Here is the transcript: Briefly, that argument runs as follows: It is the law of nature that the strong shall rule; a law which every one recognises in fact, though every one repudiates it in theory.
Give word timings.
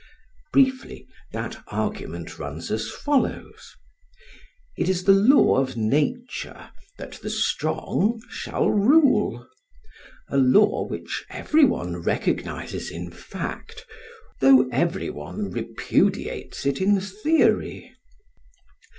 Briefly, 0.51 1.07
that 1.31 1.61
argument 1.67 2.39
runs 2.39 2.71
as 2.71 2.89
follows: 2.89 3.75
It 4.75 4.89
is 4.89 5.03
the 5.03 5.11
law 5.11 5.57
of 5.57 5.77
nature 5.77 6.71
that 6.97 7.19
the 7.21 7.29
strong 7.29 8.19
shall 8.27 8.71
rule; 8.71 9.47
a 10.27 10.37
law 10.37 10.87
which 10.87 11.23
every 11.29 11.65
one 11.65 11.97
recognises 11.97 12.89
in 12.89 13.11
fact, 13.11 13.85
though 14.39 14.67
every 14.69 15.11
one 15.11 15.51
repudiates 15.51 16.65
it 16.65 16.81
in 16.81 16.99
theory. 16.99 17.93